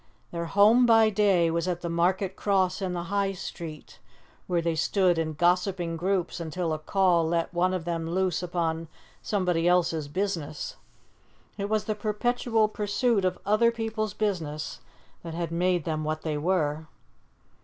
Their 0.31 0.45
home 0.45 0.87
by 0.87 1.11
day 1.11 1.51
was 1.51 1.67
at 1.67 1.81
the 1.81 1.87
Market 1.87 2.35
Cross 2.35 2.81
in 2.81 2.93
the 2.93 3.03
High 3.13 3.33
Street, 3.33 3.99
where 4.47 4.59
they 4.59 4.73
stood 4.73 5.19
in 5.19 5.33
gossiping 5.33 5.95
groups 5.95 6.39
until 6.39 6.73
a 6.73 6.79
call 6.79 7.27
let 7.27 7.53
one 7.53 7.71
of 7.71 7.85
them 7.85 8.09
loose 8.09 8.41
upon 8.41 8.87
somebody 9.21 9.67
else's 9.67 10.07
business. 10.07 10.75
It 11.55 11.69
was 11.69 11.83
the 11.83 11.93
perpetual 11.93 12.67
pursuit 12.67 13.23
of 13.23 13.37
other 13.45 13.69
people's 13.71 14.15
business 14.15 14.79
that 15.21 15.35
had 15.35 15.51
made 15.51 15.83
them 15.83 16.03
what 16.03 16.23
they 16.23 16.35
were. 16.35 16.87